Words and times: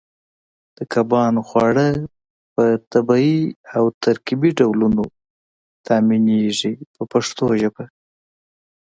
د 0.77 0.79
کبانو 0.93 1.41
خواړه 1.49 1.87
په 2.53 2.63
طبیعي 2.93 3.39
او 3.77 3.83
ترکیبي 4.03 4.51
ډولونو 4.59 5.03
تامینېږي 5.87 6.73
په 6.93 7.01
پښتو 7.11 7.45
ژبه. 7.61 7.83